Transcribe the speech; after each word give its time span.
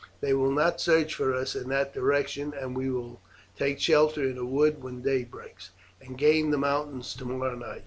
They 0.19 0.33
will 0.33 0.49
not 0.51 0.81
search 0.81 1.13
for 1.13 1.31
us 1.35 1.55
in 1.55 1.69
that 1.69 1.93
direction, 1.93 2.55
and 2.59 2.75
we 2.75 2.89
will 2.89 3.21
take 3.55 3.79
shelter 3.79 4.23
in 4.27 4.39
a 4.39 4.43
wood 4.45 4.81
when 4.81 5.03
day 5.03 5.23
breaks, 5.25 5.69
and 6.01 6.17
gain 6.17 6.49
the 6.49 6.57
mountains 6.57 7.13
tomorrow 7.13 7.53
night. 7.53 7.79